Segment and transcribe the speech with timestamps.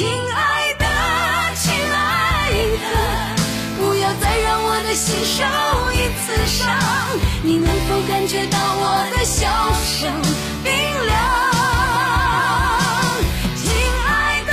[0.00, 0.86] 亲爱的，
[1.56, 2.48] 亲爱
[2.80, 2.86] 的，
[3.76, 5.44] 不要再让我的心受
[5.92, 6.64] 一次伤。
[7.42, 9.46] 你能否感觉到我的笑
[9.84, 10.10] 声
[10.64, 10.72] 冰
[11.04, 11.12] 凉？
[13.60, 13.68] 亲
[14.00, 14.52] 爱的，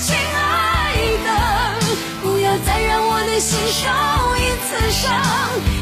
[0.00, 0.40] 亲爱
[1.26, 1.28] 的，
[2.22, 3.84] 不要再让我的心受
[4.38, 5.04] 一次伤。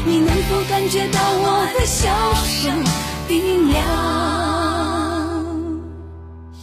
[0.05, 2.11] 你能否感觉到我的笑
[2.43, 2.83] 声
[3.25, 3.79] 冰凉？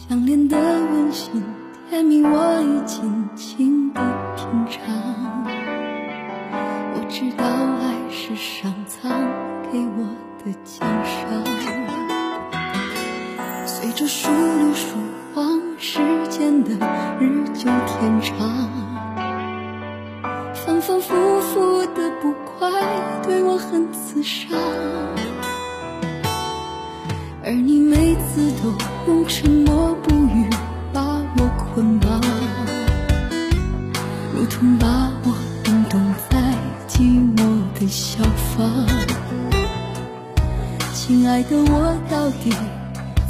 [0.07, 1.43] 相恋的温馨
[1.89, 3.99] 甜蜜，我已尽情的
[4.35, 4.79] 品尝。
[6.93, 9.11] 我知道爱是上苍
[9.71, 10.05] 给我
[10.45, 11.43] 的奖赏。
[13.65, 14.97] 随着数流数
[15.33, 15.99] 光，时
[16.29, 16.69] 间的
[17.19, 18.37] 日久天长，
[20.53, 22.69] 反反复复的不快
[23.23, 24.51] 对我很刺伤。
[27.43, 28.71] 而你每次都
[29.07, 29.97] 用沉默
[31.79, 32.21] 捆绑，
[34.35, 34.85] 如同把
[35.23, 35.97] 我冰冻
[36.29, 36.37] 在
[36.89, 37.39] 寂寞
[37.79, 38.85] 的小房。
[40.93, 42.53] 亲爱的，我到底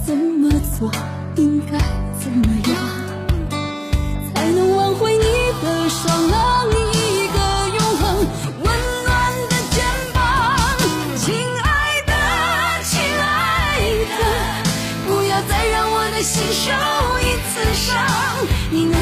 [0.03, 0.91] 怎么做，
[1.35, 1.77] 应该
[2.19, 2.88] 怎么样，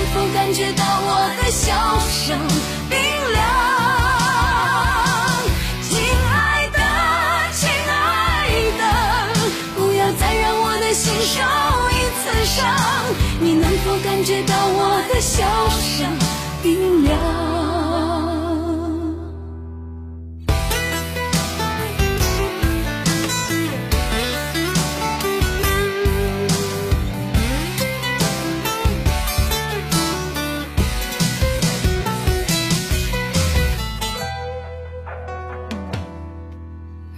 [0.08, 1.10] 能否感觉到我
[1.42, 1.74] 的笑
[2.08, 2.40] 声
[2.90, 2.98] 冰
[3.34, 3.44] 凉？
[5.84, 6.00] 亲
[6.32, 6.80] 爱的，
[7.54, 7.92] 亲爱
[8.78, 8.82] 的，
[9.76, 11.44] 不要再让我的心受
[11.92, 12.56] 一次伤。
[13.42, 16.08] 你能否感觉到我的笑声
[16.64, 17.87] 冰凉？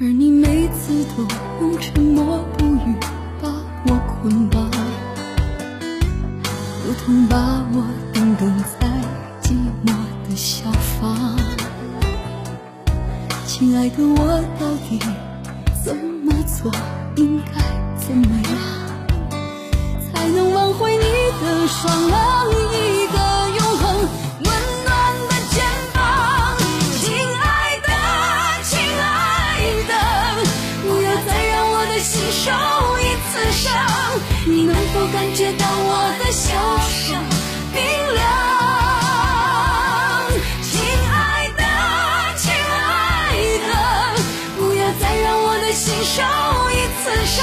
[0.01, 1.27] 而你每次都
[1.59, 2.95] 用沉默不语
[3.41, 3.49] 把
[3.85, 4.63] 我捆绑，
[6.85, 7.35] 如同把
[7.73, 7.83] 我
[8.13, 8.47] 冻冻
[8.79, 8.87] 在
[9.41, 9.51] 寂
[9.85, 9.91] 寞
[10.25, 11.35] 的小房。
[13.45, 14.97] 亲爱的，我到底
[15.83, 15.93] 怎
[16.23, 16.71] 么做，
[17.17, 17.61] 应该
[17.97, 18.55] 怎么样，
[20.13, 21.03] 才能挽回你
[21.41, 22.38] 的双浪，
[33.59, 33.68] 伤。
[34.46, 36.47] 你能否感觉到我的笑
[36.88, 37.22] 声
[37.74, 37.78] 冰
[38.16, 38.20] 凉？
[40.64, 40.72] 亲
[41.12, 41.14] 爱
[41.59, 41.62] 的，
[42.38, 42.81] 亲爱
[43.68, 43.70] 的，
[44.58, 46.18] 不要再让我的心受
[46.72, 47.38] 一次伤。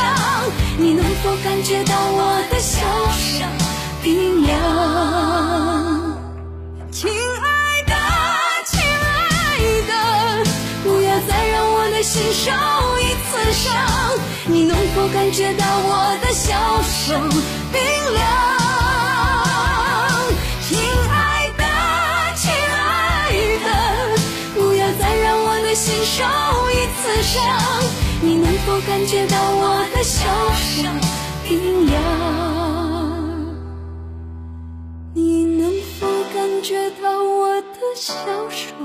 [0.79, 2.75] 你能否感觉到我的笑
[3.13, 3.47] 声
[4.03, 4.55] 冰凉？
[6.91, 7.46] 亲爱
[12.07, 12.53] 心受
[13.01, 13.75] 一次伤。
[14.47, 17.29] 你能否感觉到我的笑声
[17.73, 17.83] 冰
[18.15, 18.25] 凉？
[20.63, 20.79] 亲
[21.11, 21.65] 爱的，
[22.37, 22.79] 亲爱
[23.65, 23.69] 的，
[24.55, 26.23] 不要再让我的心受
[26.71, 27.43] 一次伤。
[28.23, 30.23] 你能否感觉到我的笑
[30.55, 30.87] 声
[31.43, 32.01] 冰凉？
[35.13, 38.15] 你能否感觉到我的消
[38.49, 38.77] 瘦？